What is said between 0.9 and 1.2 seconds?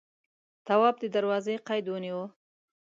د